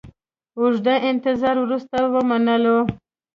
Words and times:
اوږده 0.59 0.95
انتظار 1.09 1.55
وروسته 1.63 1.97
ومنلو. 2.13 2.77